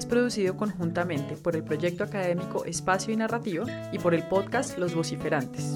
[0.00, 4.94] es producido conjuntamente por el proyecto académico Espacio y Narrativa y por el podcast Los
[4.94, 5.74] Vociferantes.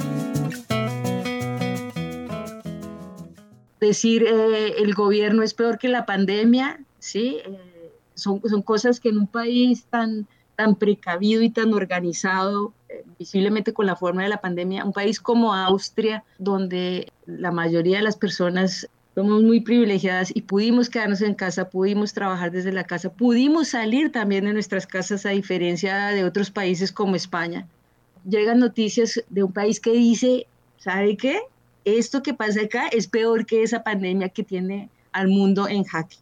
[3.79, 7.37] decir eh, el gobierno es peor que la pandemia, ¿sí?
[7.45, 13.04] Eh, son, son cosas que en un país tan, tan precavido y tan organizado, eh,
[13.18, 18.04] visiblemente con la forma de la pandemia, un país como Austria, donde la mayoría de
[18.04, 23.12] las personas somos muy privilegiadas y pudimos quedarnos en casa, pudimos trabajar desde la casa,
[23.12, 27.66] pudimos salir también de nuestras casas a diferencia de otros países como España.
[28.28, 30.46] Llegan noticias de un país que dice,
[30.79, 31.40] ¿sabe qué?
[31.85, 36.16] esto que pasa acá es peor que esa pandemia que tiene al mundo en jaque.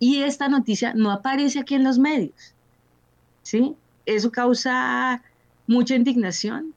[0.00, 2.54] Y esta noticia no aparece aquí en los medios.
[3.42, 3.74] ¿sí?
[4.06, 5.22] Eso causa
[5.66, 6.72] mucha indignación,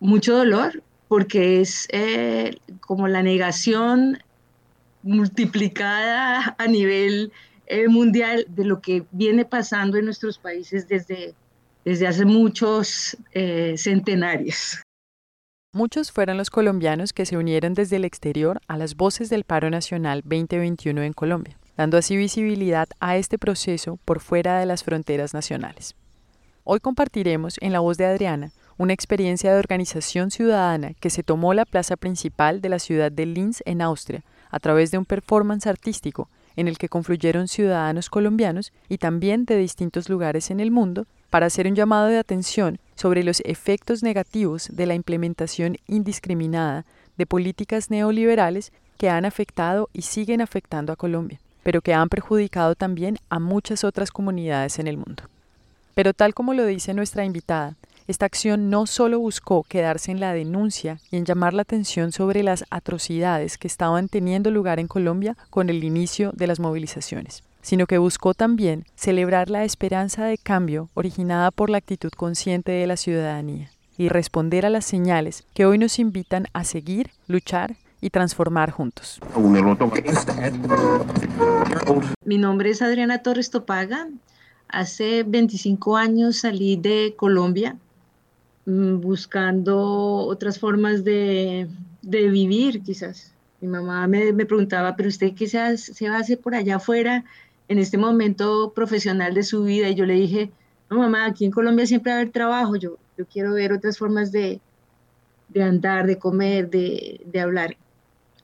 [0.00, 4.18] mucho dolor, porque es eh, como la negación
[5.02, 7.32] multiplicada a nivel
[7.66, 11.34] eh, mundial de lo que viene pasando en nuestros países desde,
[11.84, 14.82] desde hace muchos eh, centenarios.
[15.74, 19.70] Muchos fueron los colombianos que se unieron desde el exterior a las voces del paro
[19.70, 25.32] nacional 2021 en Colombia, dando así visibilidad a este proceso por fuera de las fronteras
[25.32, 25.94] nacionales.
[26.64, 31.54] Hoy compartiremos en la voz de Adriana una experiencia de organización ciudadana que se tomó
[31.54, 35.66] la plaza principal de la ciudad de Linz en Austria a través de un performance
[35.66, 41.06] artístico en el que confluyeron ciudadanos colombianos y también de distintos lugares en el mundo
[41.30, 46.84] para hacer un llamado de atención sobre los efectos negativos de la implementación indiscriminada
[47.16, 52.74] de políticas neoliberales que han afectado y siguen afectando a Colombia, pero que han perjudicado
[52.74, 55.24] también a muchas otras comunidades en el mundo.
[55.94, 57.76] Pero tal como lo dice nuestra invitada,
[58.12, 62.42] esta acción no solo buscó quedarse en la denuncia y en llamar la atención sobre
[62.42, 67.86] las atrocidades que estaban teniendo lugar en Colombia con el inicio de las movilizaciones, sino
[67.86, 72.98] que buscó también celebrar la esperanza de cambio originada por la actitud consciente de la
[72.98, 78.72] ciudadanía y responder a las señales que hoy nos invitan a seguir, luchar y transformar
[78.72, 79.20] juntos.
[82.26, 84.08] Mi nombre es Adriana Torres Topaga.
[84.68, 87.78] Hace 25 años salí de Colombia
[88.66, 91.68] buscando otras formas de,
[92.02, 93.34] vivir, quizás.
[93.60, 97.24] Mi mamá me, preguntaba, pero usted se, se va a hacer por allá afuera?
[97.72, 100.50] en este momento profesional de su vida y yo le dije,
[100.90, 103.98] no mamá, aquí en Colombia siempre va a haber trabajo, yo, yo quiero ver otras
[103.98, 104.60] formas de,
[105.48, 107.76] de andar, de comer, de, de, hablar.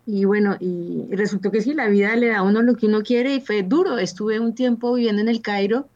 [0.06, 3.02] Y bueno, y resultó que sí, la vida le da a uno lo que uno
[3.02, 3.98] quiere y fue duro.
[3.98, 5.88] Estuve un tiempo viviendo en el Cairo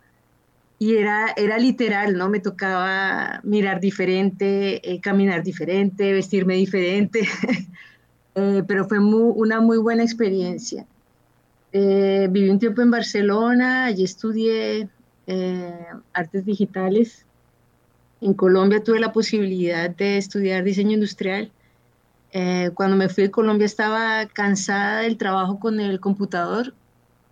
[0.82, 2.28] y era, era literal, ¿no?
[2.28, 7.20] Me tocaba mirar diferente, eh, caminar diferente, vestirme diferente,
[8.34, 10.84] eh, pero fue una muy buena experiencia.
[11.72, 14.88] Eh, viví un tiempo en Barcelona, allí estudié
[15.28, 17.26] eh, artes digitales.
[18.20, 21.52] En Colombia tuve la posibilidad de estudiar diseño industrial.
[22.32, 26.74] Eh, cuando me fui de Colombia estaba cansada del trabajo con el computador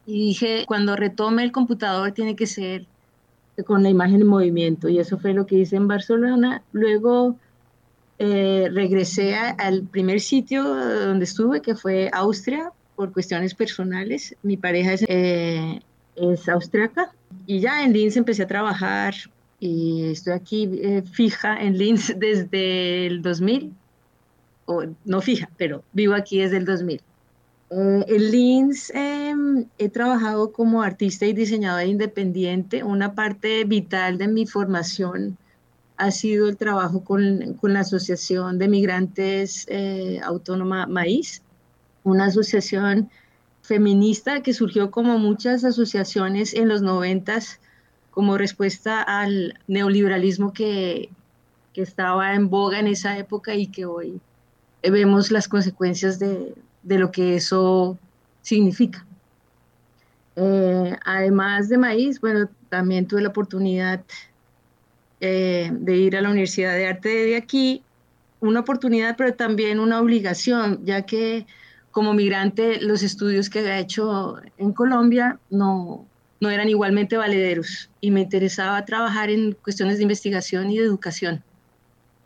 [0.06, 2.86] y dije, cuando retome el computador tiene que ser
[3.66, 6.62] con la imagen en movimiento y eso fue lo que hice en Barcelona.
[6.72, 7.36] Luego
[8.18, 14.36] regresé al primer sitio donde estuve, que fue Austria, por cuestiones personales.
[14.42, 15.80] Mi pareja es, eh,
[16.16, 17.10] es austriaca
[17.46, 19.14] y ya en Linz empecé a trabajar
[19.58, 23.72] y estoy aquí eh, fija en Linz desde el 2000,
[24.66, 27.00] o no fija, pero vivo aquí desde el 2000.
[27.70, 32.82] Eh, en Linz em, he trabajado como artista y diseñadora independiente.
[32.84, 35.38] Una parte vital de mi formación
[35.96, 39.66] ha sido el trabajo con, la Asociación de Migrantes
[40.22, 41.42] Autónoma Maíz
[42.04, 43.10] una asociación
[43.62, 47.60] feminista que surgió como muchas asociaciones en los noventas
[48.10, 51.10] como respuesta al neoliberalismo que,
[51.74, 54.20] estaba en boga en esa época y que hoy
[54.82, 56.52] vemos las consecuencias de,
[56.82, 57.98] lo que eso
[58.42, 59.06] significa.
[60.36, 64.02] Eh, además de maíz, bueno, también tuve la oportunidad
[65.20, 67.82] eh, de ir a la Universidad de Arte de aquí,
[68.40, 71.46] una oportunidad, pero también una obligación, ya que
[71.90, 76.06] como migrante los estudios que había hecho en Colombia no,
[76.40, 81.42] no eran igualmente valederos y me interesaba trabajar en cuestiones de investigación y de educación.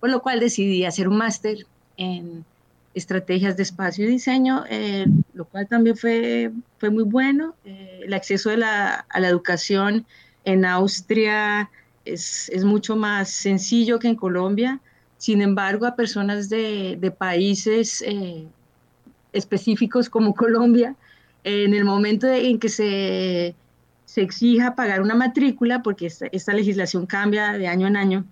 [0.00, 1.66] por lo cual decidí hacer un máster
[1.96, 2.44] en
[2.94, 7.54] estrategias de espacio y diseño, eh, lo cual también fue, fue muy bueno.
[7.64, 10.06] Eh, el acceso a la, a la, educación
[10.44, 11.70] en Austria
[12.04, 14.80] es, es, mucho más sencillo que en Colombia.
[15.18, 18.46] Sin embargo, a personas de, de países eh,
[19.32, 20.94] específicos como Colombia,
[21.42, 23.54] en el momento en que se,
[24.04, 28.24] se, exija pagar una matrícula, porque esta, esta, legislación cambia de año en año,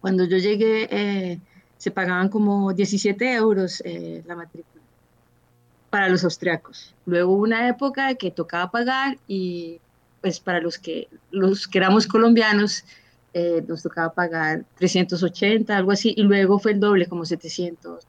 [0.00, 1.38] cuando yo llegué
[1.78, 4.82] se pagaban como 17 euros eh, la matrícula
[5.90, 6.94] para los austriacos.
[7.06, 9.80] Luego hubo una época que tocaba pagar y
[10.20, 12.84] pues para los que, los que éramos colombianos
[13.32, 18.04] eh, nos tocaba pagar 380, algo así, y luego fue el doble, como 700.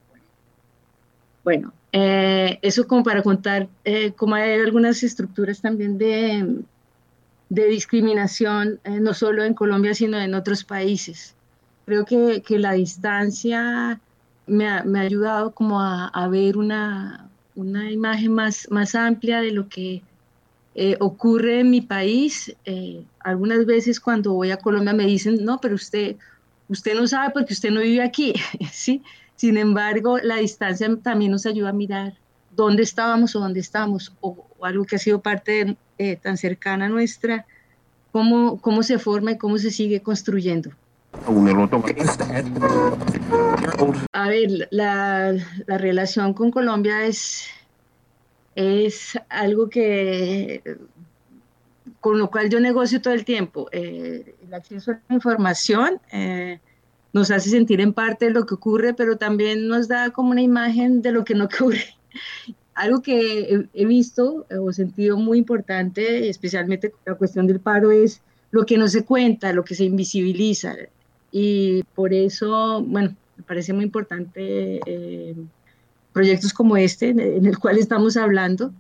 [1.44, 3.68] Bueno, eh, eso como para contar
[4.16, 6.64] cómo hay algunas estructuras también de,
[7.50, 11.36] de discriminación, no solo en Colombia, sino en otros países
[11.86, 14.00] creo que, que la distancia
[14.48, 19.42] me ha, me ha ayudado como a, a ver una, una, imagen más, más amplia
[19.42, 20.02] de lo que
[20.76, 22.56] eh, ocurre en mi país.
[22.66, 26.16] Eh, algunas veces cuando voy a Colombia me dicen, no, pero usted,
[26.70, 28.34] usted no sabe porque usted no vive aquí,
[28.72, 29.02] ¿sí?
[29.36, 32.14] Sin embargo, la distancia también nos ayuda a mirar
[32.56, 37.46] dónde estábamos o dónde estamos, o, algo que ha sido parte eh, tan cercana nuestra,
[38.12, 40.72] cómo, cómo se forma y cómo se sigue construyendo.
[44.12, 45.34] A ver, la,
[45.66, 47.48] la, relación con Colombia es,
[48.56, 50.62] es algo que
[52.06, 53.68] con lo cual yo negocio todo el tiempo.
[53.72, 56.60] Eh, el acceso a la información eh,
[57.14, 61.02] nos hace sentir en parte lo que ocurre, pero también nos da como una imagen
[61.02, 61.96] de lo que no ocurre.
[62.76, 68.22] Algo que he, visto o sentido muy importante, especialmente la cuestión del paro, es
[68.52, 70.76] lo que no se cuenta, lo que se invisibiliza.
[71.38, 75.36] Y por eso, bueno, me parece muy importante eh,
[76.14, 78.72] proyectos como este, en el cual estamos hablando,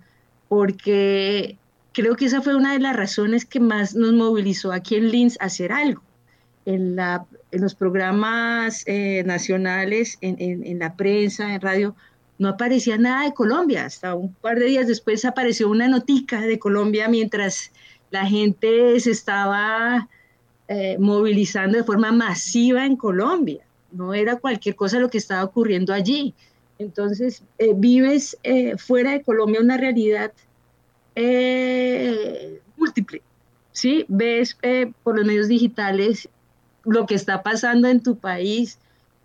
[0.47, 1.57] porque
[1.91, 5.35] creo que esa fue una de las razones que más nos movilizó aquí en Linz
[5.41, 6.01] a hacer algo.
[6.65, 11.93] En, la, en los programas eh, nacionales, en, en, en, la prensa, en radio,
[12.39, 13.83] no aparecía nada de Colombia.
[13.83, 17.73] Hasta un par de días después apareció una notica de Colombia mientras
[18.11, 20.07] la gente se estaba
[20.67, 23.63] eh, movilizando de forma masiva en Colombia.
[23.91, 26.33] No era cualquier cosa lo que estaba ocurriendo allí.
[26.79, 30.31] Entonces, eh, vives eh, fuera de Colombia una realidad
[32.75, 33.21] múltiple.
[33.71, 34.05] ¿sí?
[34.09, 34.57] Ves
[35.03, 36.27] por los medios digitales
[36.83, 38.79] lo que está pasando en tu país,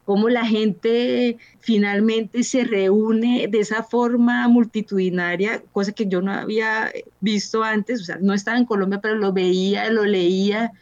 [0.05, 6.93] cómo la gente finalmente se reúne de esa forma multitudinaria, cosa que yo no había
[7.21, 10.73] visto antes, o sea, no estaba en Colombia, pero lo veía, lo leía,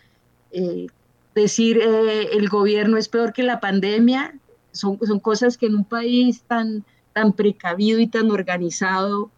[0.53, 0.87] eh,
[1.35, 4.35] decir eh, el gobierno es peor que la pandemia,
[4.73, 9.31] son, son cosas que en un país tan, tan precavido y tan organizado,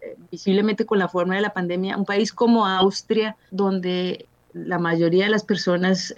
[0.00, 5.24] eh, visiblemente con la forma de la pandemia, un país como Austria, donde la mayoría
[5.24, 6.14] de las personas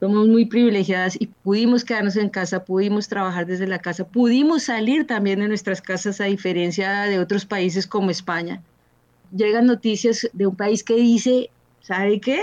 [0.00, 5.06] somos muy privilegiadas y pudimos quedarnos en casa, pudimos trabajar desde la casa, pudimos salir
[5.06, 8.62] también de nuestras casas a diferencia de otros países como España.
[9.30, 11.50] Llegan noticias de un país que dice,
[11.82, 12.42] ¿sabe qué?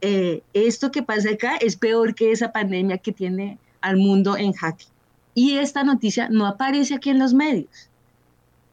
[0.00, 4.52] Eh, esto que pasa acá es peor que esa pandemia que tiene al mundo en
[4.52, 4.86] jaque.
[5.34, 7.90] Y esta noticia no aparece aquí en los medios,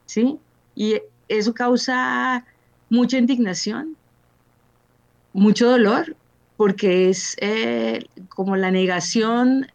[0.06, 0.38] ¿sí?
[0.74, 2.44] Y eso causa
[2.88, 3.96] mucha indignación,
[5.32, 6.16] mucho dolor,
[6.56, 9.66] porque es eh, como la negación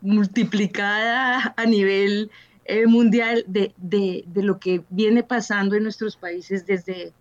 [0.00, 2.30] multiplicada a nivel
[2.64, 7.12] eh, mundial de, de, de, lo que viene pasando en nuestros países desde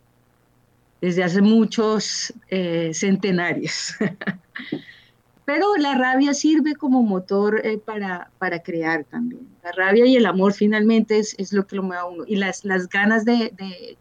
[1.06, 3.94] desde hace muchos eh, centenarios.
[5.46, 9.48] Pero la rabia sirve como motor eh, para, para, crear también.
[9.64, 12.24] La rabia y el amor finalmente es, es lo que lo mueve a uno.
[12.26, 13.98] Y las, las ganas de, de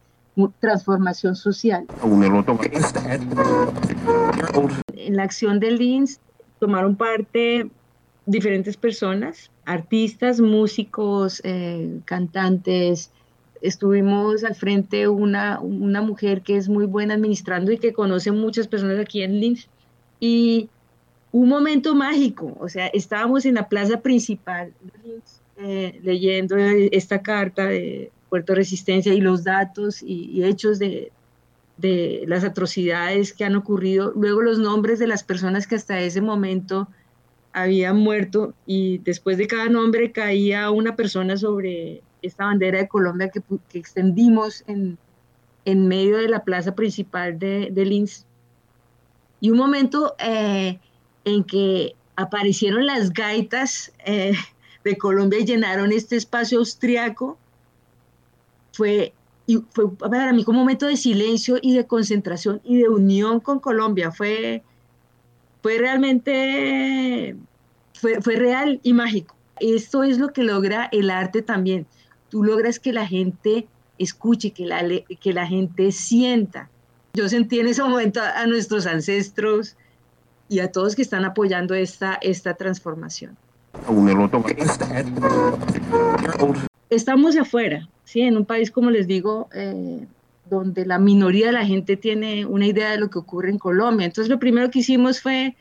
[0.61, 1.87] transformación social.
[4.95, 6.21] En la acción del LINS
[6.59, 7.69] tomaron parte
[8.25, 13.11] diferentes personas, artistas, músicos, eh, cantantes,
[13.65, 18.69] estuvimos al frente una, una mujer que es muy buena administrando y que conoce muchas
[18.69, 19.69] personas aquí en Linz.
[20.21, 20.69] Y
[21.33, 24.73] un momento mágico, o sea, estábamos en la plaza principal
[25.57, 31.11] eh, leyendo esta carta de Puerto Resistencia y los datos y, y hechos de,
[31.77, 36.21] de las atrocidades que han ocurrido, luego los nombres de las personas que hasta ese
[36.21, 36.89] momento
[37.53, 43.29] habían muerto y después de cada nombre caía una persona sobre esta bandera de Colombia
[43.29, 44.99] que, que extendimos en,
[45.65, 48.25] en, medio de la plaza principal de, de Linz.
[49.41, 50.79] Y un momento eh,
[51.25, 54.33] en que aparecieron las gaitas eh,
[54.85, 57.39] de Colombia y llenaron este espacio austriaco,
[58.73, 59.13] fue,
[59.47, 63.41] y fue para mí como un momento de silencio y de concentración y de unión
[63.41, 64.11] con Colombia.
[64.11, 64.63] Fue,
[65.63, 67.37] fue realmente,
[67.95, 69.35] fue, fue real y mágico.
[69.61, 71.87] Esto es lo que logra el arte también.
[72.35, 74.83] Tú logras que la gente escuche, que la,
[75.21, 76.69] que la gente sienta.
[77.13, 79.77] Yo sentí en ese momento a, nuestros ancestros
[80.49, 83.37] y a todos que están apoyando esta, esta transformación.
[86.91, 88.23] Estamos afuera, ¿sí?
[88.23, 90.05] en un país, como les digo, eh,
[90.51, 94.07] donde la minoría de la gente tiene una idea de lo que ocurre en Colombia.
[94.07, 95.55] Entonces, lo primero que hicimos fue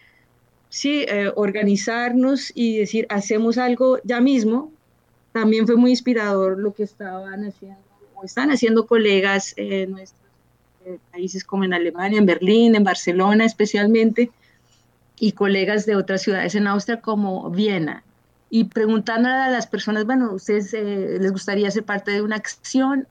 [0.70, 4.72] sí, eh, organizarnos y decir, hacemos algo ya mismo.
[5.34, 7.82] También fue muy inspirador lo que estaban haciendo
[8.16, 10.22] o están haciendo colegas en nuestros
[10.86, 14.32] eh, países como en Alemania, en Berlín, en Barcelona especialmente,
[15.20, 18.04] y colegas de otras ciudades en Austria como Viena.
[18.50, 23.08] Y preguntando a las personas, bueno, ¿ustedes eh, les gustaría ser parte de una acción?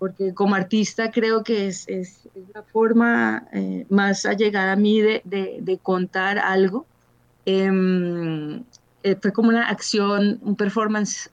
[0.00, 5.22] Porque como artista creo que es, es, la forma eh, más allegada a mí de,
[5.24, 6.86] de, de contar algo.
[7.46, 8.64] Em,
[9.04, 11.30] eh, fue como una acción, un performance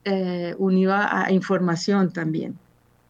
[0.58, 2.56] unido a, información también,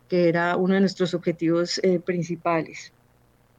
[0.08, 2.92] que era uno de nuestros objetivos principales.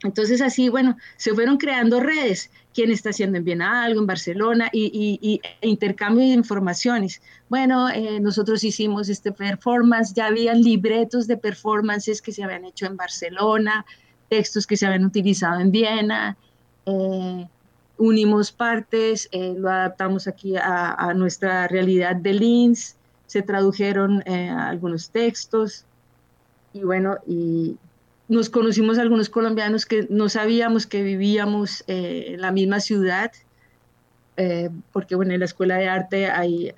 [0.04, 4.70] Entonces así, bueno, se fueron creando redes, quién está haciendo en Viena algo, en Barcelona,
[4.72, 7.22] y, e intercambio de informaciones.
[7.50, 12.86] Bueno, eh, nosotros hicimos este performance, ya habían libretos de performances que se habían hecho
[12.86, 13.86] en Barcelona,
[14.30, 16.38] textos que se habían utilizado en Viena,
[16.86, 17.48] eh,
[18.06, 22.96] unimos partes, eh, lo adaptamos aquí a, nuestra realidad de Linz,
[23.28, 25.86] se tradujeron algunos textos,
[26.74, 27.78] y bueno, y
[28.28, 33.32] nos conocimos algunos colombianos que no sabíamos que vivíamos eh, en la misma ciudad,
[34.38, 36.74] eh, porque bueno, en la escuela de arte hay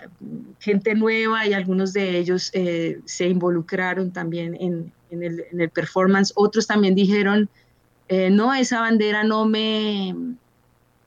[0.59, 6.33] gente nueva y algunos de ellos eh, se involucraron también en, el, en, el, performance.
[6.35, 7.49] Otros también dijeron,
[8.31, 10.13] no, esa bandera no me,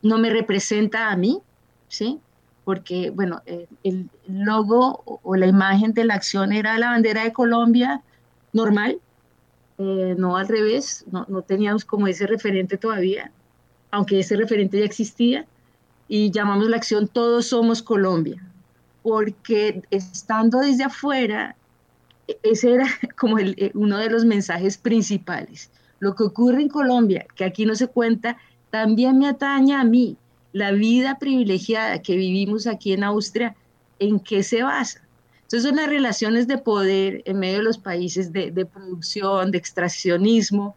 [0.02, 1.40] no me representa a mí,
[1.88, 2.20] ¿sí?
[2.64, 3.42] Porque, bueno,
[3.82, 8.02] el logo o la imagen de la acción era la bandera de Colombia
[8.52, 9.00] normal,
[9.78, 13.30] eh, no al revés, no, no, teníamos como ese referente todavía,
[13.90, 15.46] aunque ese referente ya existía,
[16.08, 18.42] y llamamos la acción Todos Somos Colombia,
[19.02, 21.54] porque estando desde afuera,
[22.26, 22.86] e, ese era
[23.18, 25.70] como eh, uno de los mensajes principales.
[26.00, 28.36] Lo que ocurre en Colombia, que aquí no se cuenta,
[28.70, 30.16] también me atañe a mí.
[30.52, 33.54] La vida privilegiada que vivimos aquí en Austria,
[33.98, 35.00] ¿en qué se basa?
[35.42, 40.76] Entonces son las relaciones de poder en medio de los países de, producción, de extraccionismo.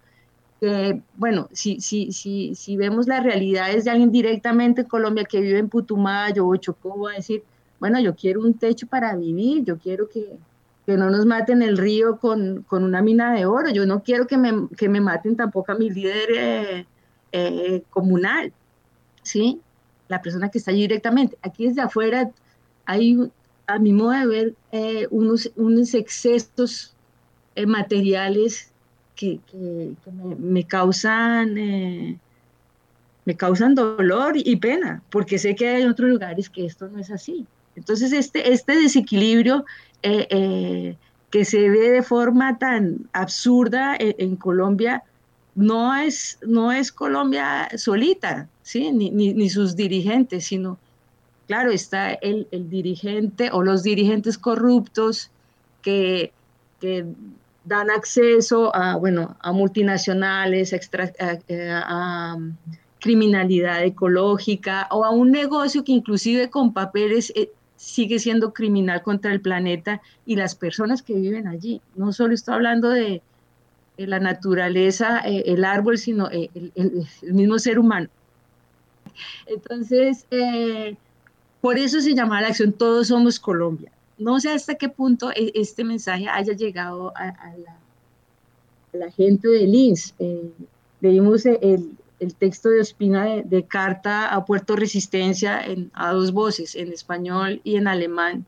[1.16, 5.60] Bueno, si, si, si, si vemos las realidades de alguien directamente en Colombia que vive
[5.60, 7.44] en Putumayo o Chocó, va a decir,
[7.80, 10.38] bueno, yo quiero un techo para vivir, yo quiero que,
[10.86, 14.28] que no nos maten el río con, con, una mina de oro, yo no quiero
[14.28, 16.86] que me, que me maten tampoco a mi líder
[17.32, 18.54] eh, comunal,
[19.24, 19.60] ¿sí?
[20.08, 21.38] La persona que está allí directamente.
[21.42, 22.32] Aquí desde afuera
[22.86, 23.18] hay
[23.72, 26.94] a mi modo de ver, eh, unos, unos excesos
[27.56, 28.72] eh, materiales
[29.16, 29.40] que,
[30.40, 32.18] me, causan, eh,
[33.26, 37.12] me causan dolor y pena, porque sé que hay otros lugares que esto no es
[37.12, 37.46] así.
[37.76, 39.66] Entonces, este, este desequilibrio
[40.02, 45.04] que se ve de forma tan absurda en, Colombia,
[45.56, 48.92] no es, no es Colombia solita, ¿sí?
[48.92, 50.78] ni, ni, sus dirigentes, sino
[51.48, 55.30] claro, está el, el dirigente o los dirigentes corruptos
[55.82, 56.32] que,
[56.80, 57.06] que,
[57.64, 61.14] dan acceso a, bueno, a multinacionales, extra,
[61.86, 62.38] a,
[63.00, 69.32] criminalidad ecológica o a un negocio que inclusive con papeles eh, sigue siendo criminal contra
[69.34, 71.82] el planeta y las personas que viven allí.
[71.96, 73.24] No solo estoy hablando de
[74.08, 78.10] la naturaleza, eh, el árbol, sino eh, el, mismo ser humano.
[79.46, 80.96] Entonces, eh,
[81.62, 83.92] por eso se llama la acción Todos Somos Colombia.
[84.18, 87.34] No sé hasta qué punto e, este mensaje haya llegado a,
[88.94, 90.14] la, gente de Linz.
[90.20, 90.52] Eh,
[91.02, 96.76] leímos el, el, texto de Ospina de, Carta a Puerto Resistencia en, a dos voces,
[96.76, 98.46] en español y en alemán.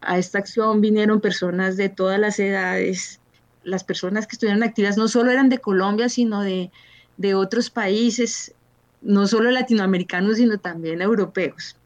[0.00, 3.20] A esta acción vinieron personas de todas las edades.
[3.66, 6.70] Las personas que estuvieron activas no solo eran de Colombia, sino de,
[7.16, 8.54] de otros países,
[9.02, 11.76] no solo latinoamericanos, sino también europeos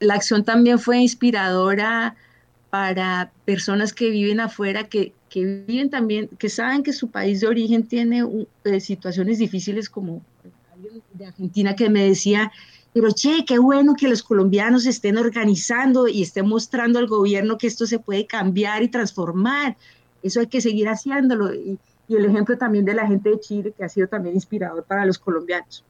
[0.00, 2.16] la acción también fue inspiradora
[2.70, 7.46] para personas que viven afuera, que, que viven también, que saben que su país de
[7.46, 8.46] origen tiene uh,
[8.80, 10.22] situaciones difíciles, como
[10.72, 12.50] alguien de Argentina que me decía,
[12.92, 17.66] pero che, qué bueno que los colombianos estén organizando y estén mostrando al gobierno que
[17.66, 19.76] esto se puede cambiar y transformar.
[20.24, 21.54] Eso hay que seguir haciéndolo.
[21.54, 21.78] Y,
[22.08, 25.06] y el ejemplo también de la gente de Chile, que ha sido también inspirador para
[25.06, 25.84] los colombianos.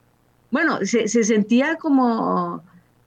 [0.51, 2.63] Bueno, se, se sentía como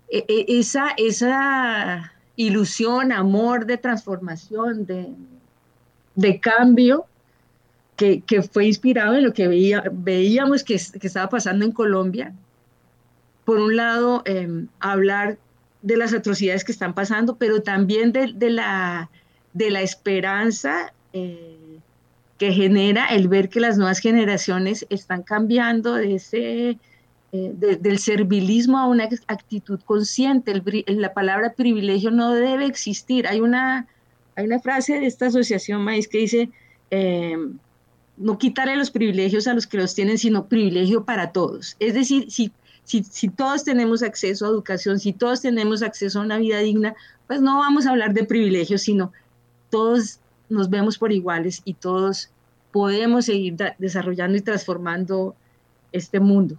[0.09, 5.13] e, e, esa, esa ilusión, amor de transformación, de,
[6.15, 7.05] de cambio,
[7.95, 12.33] que, que, fue inspirado en lo que veía, veíamos que, que, estaba pasando en Colombia.
[13.45, 15.37] Por un lado, eh, hablar
[15.81, 19.09] de las atrocidades que están pasando, pero también de, de la,
[19.53, 21.79] de la esperanza eh,
[22.37, 26.77] que genera el ver que las nuevas generaciones están cambiando de ese
[27.31, 30.53] eh, del servilismo a una actitud consciente.
[30.87, 33.27] la palabra privilegio no debe existir.
[33.27, 33.87] Hay una,
[34.35, 36.49] hay una frase de esta asociación Maíz que dice,
[36.91, 37.57] em,
[38.17, 41.75] no quitarle los privilegios a los que los tienen, sino privilegio para todos.
[41.79, 42.51] Es decir, si,
[42.83, 46.95] si, si todos tenemos acceso a educación, si todos tenemos acceso a una vida digna,
[47.27, 49.11] pues no vamos a hablar de privilegios, sino
[49.69, 52.29] todos nos vemos por iguales y todos
[52.71, 55.35] podemos seguir desarrollando y transformando
[55.91, 56.57] este mundo.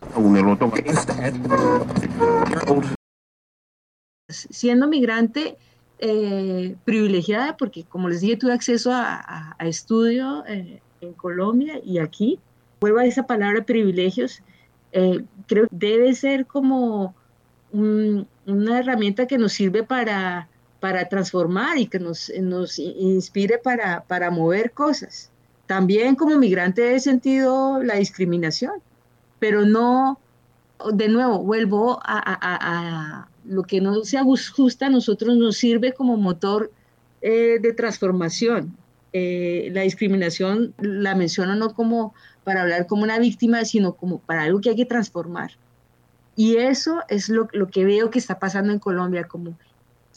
[4.29, 5.57] Siendo migrante
[6.01, 12.39] eh, privilegiada, porque como les dije, tuve acceso a, estudio eh, en Colombia y aquí,
[12.81, 14.43] vuelvo a esa palabra privilegios,
[14.93, 17.15] eh, creo que debe ser como
[17.73, 20.49] una herramienta que nos sirve para,
[20.81, 25.31] para transformar y que nos, nos inspire para, para mover cosas.
[25.67, 28.83] También como migrante he sentido la discriminación
[29.39, 30.19] pero no,
[30.93, 36.71] de nuevo, vuelvo a, lo que no se ajusta a nosotros, nos sirve como motor
[37.23, 38.77] eh, de transformación.
[39.15, 44.43] Eh, la discriminación la menciono no como para hablar como una víctima, sino como para
[44.43, 45.53] algo que hay que transformar.
[46.37, 49.59] Y eso es lo, lo que veo que está pasando en Colombia, como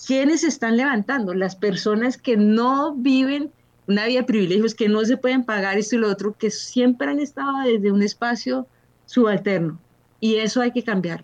[0.05, 3.51] quienes están levantando, las personas que no viven
[3.87, 7.09] una vida de privilegios, que no se pueden pagar esto y lo otro, que siempre
[7.09, 8.68] han estado desde un espacio
[9.05, 9.79] subalterno.
[10.20, 11.24] Y eso hay que cambiar.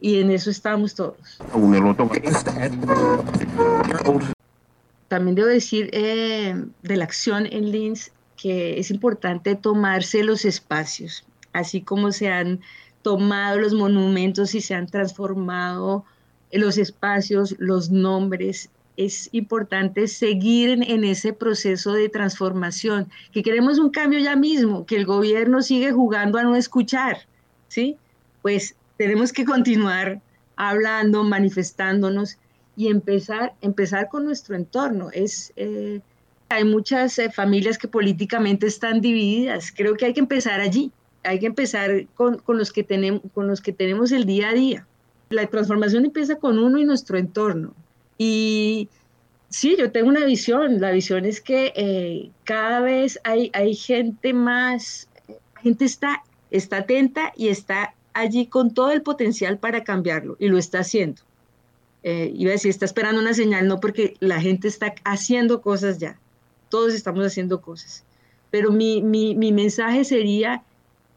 [0.00, 1.38] Y en eso estamos todos.
[5.08, 11.24] También debo decir eh, de la acción en Linz que es importante tomarse los espacios,
[11.52, 12.60] así como se han
[13.02, 16.04] tomado los monumentos y se han transformado
[16.58, 18.70] los espacios, los nombres.
[18.96, 24.96] Es importante seguir en, ese proceso de transformación, que queremos un cambio ya mismo, que
[24.96, 27.18] el gobierno sigue jugando a no escuchar,
[27.68, 27.96] ¿sí?
[28.42, 30.20] Pues tenemos que continuar
[30.56, 32.38] hablando, manifestándonos
[32.76, 35.10] y empezar, empezar con nuestro entorno.
[35.12, 36.00] Es, eh,
[36.48, 39.72] hay muchas eh, familias que políticamente están divididas.
[39.74, 40.92] Creo que hay que empezar allí.
[41.24, 44.52] Hay que empezar con, con, los que tenemos, con los que tenemos el día a
[44.52, 44.86] día.
[45.30, 47.74] La transformación empieza con uno y nuestro entorno.
[48.18, 48.88] Y
[49.48, 50.80] sí, yo tengo una visión.
[50.80, 55.08] La visión es que eh, cada vez hay, hay gente más,
[55.62, 60.58] gente está, está atenta y está allí con todo el potencial para cambiarlo y lo
[60.58, 61.22] está haciendo.
[62.04, 65.98] Eh, iba a decir, está esperando una señal, no porque la gente está haciendo cosas
[65.98, 66.18] ya.
[66.68, 68.04] Todos estamos haciendo cosas.
[68.50, 70.62] Pero mi, mi, mi mensaje sería,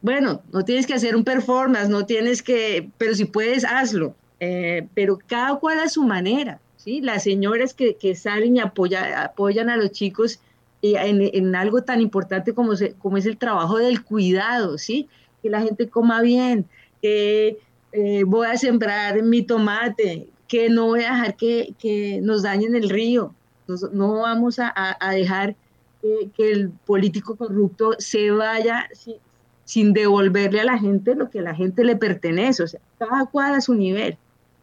[0.01, 4.15] bueno, no tienes que hacer un performance, no tienes que, pero si puedes, hazlo.
[4.39, 6.59] Eh, pero cada cual a su manera.
[6.85, 10.39] Las señoras que, que salen y apoyan a los chicos
[10.81, 15.09] en, en, algo tan importante como, como es el trabajo del cuidado, ¿sí?
[15.41, 16.65] Que la gente coma bien,
[17.01, 17.57] que
[17.91, 22.73] eh, voy a sembrar mi tomate, que no voy a dejar que, que nos dañen
[22.73, 23.33] el río,
[23.91, 25.57] no, vamos a, a dejar
[26.35, 28.87] que, el político corrupto se vaya
[29.67, 33.25] sin devolverle a la gente lo que a la gente le pertenece, o sea, cada
[33.25, 34.17] cual a su nivel.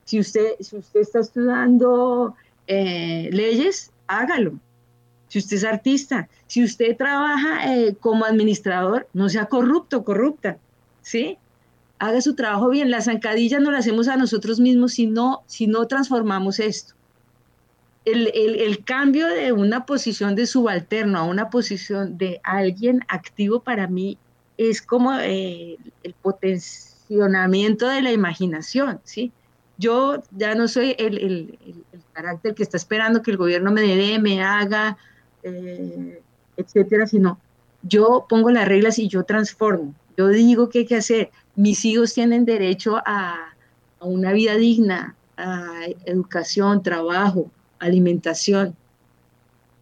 [0.05, 2.35] Si usted, si usted está estudiando
[2.67, 4.55] eh, leyes, hágalo.
[5.29, 10.57] Si usted es artista, si usted trabaja eh, como administrador, no sea corrupto, corrupta,
[11.03, 11.37] ¿sí?
[11.99, 12.91] Haga su trabajo bien.
[12.91, 16.95] La zancadilla no la hacemos a nosotros mismos si no, si no transformamos esto.
[18.07, 23.61] El, el, el, cambio de una posición de subalterno a una posición de alguien activo
[23.61, 24.17] para mí
[24.57, 29.33] es como eh, el potenciamiento de la imaginación, ¿sí?
[29.77, 31.59] Yo ya no soy el,
[32.13, 34.97] carácter que está esperando que el gobierno me dé, me haga,
[35.43, 36.23] eh,
[36.57, 37.41] etcétera, sino
[37.83, 39.95] yo pongo las reglas y yo transformo.
[40.17, 41.31] Yo digo qué hay que hacer.
[41.57, 43.51] Mis hijos tienen derecho a,
[44.01, 48.77] una vida digna, a educación, trabajo, alimentación.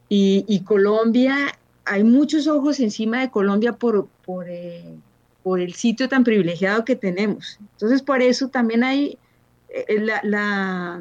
[0.09, 4.09] Y, Colombia, hay muchos ojos encima de Colombia por,
[4.49, 4.95] eh,
[5.43, 7.59] por el sitio tan privilegiado que tenemos.
[7.73, 9.19] Entonces, por eso también hay
[9.69, 11.01] eh, la,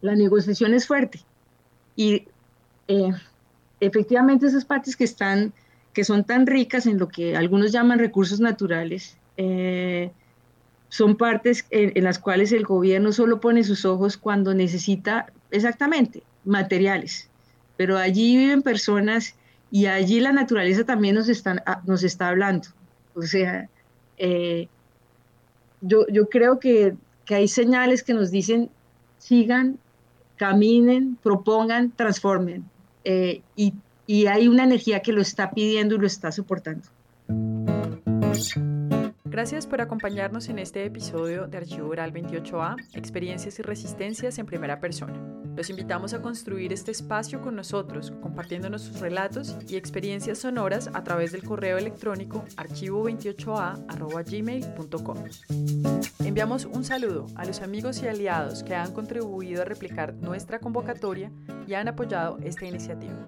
[0.00, 1.20] la, negociación es fuerte.
[1.94, 2.24] Y
[2.88, 3.12] eh,
[3.80, 5.52] efectivamente esas partes que están,
[5.92, 9.16] que son tan ricas en lo que algunos llaman recursos naturales,
[10.88, 17.28] son partes en, las cuales el gobierno solo pone sus ojos cuando necesita exactamente materiales,
[17.76, 19.36] pero allí viven personas
[19.70, 22.68] y allí la naturaleza también nos, están, ah, nos está hablando.
[23.14, 23.68] O sea,
[24.16, 24.68] eh,
[25.80, 28.70] yo, yo, creo que, que, hay señales que nos dicen
[29.18, 29.78] sigan,
[30.36, 32.64] caminen, propongan, transformen.
[33.04, 33.74] Eh, y,
[34.06, 36.88] y hay una energía que lo está pidiendo y lo está soportando.
[39.24, 44.80] Gracias por acompañarnos en este episodio de Archivo Oral 28A, Experiencias y Resistencias en Primera
[44.80, 45.14] Persona.
[45.58, 51.02] Los invitamos a construir este espacio con nosotros, compartiéndonos sus relatos y experiencias sonoras a
[51.02, 55.24] través del correo electrónico archivo28a.gmail.com.
[56.20, 61.32] Enviamos un saludo a los amigos y aliados que han contribuido a replicar nuestra convocatoria
[61.66, 63.26] y han apoyado esta iniciativa.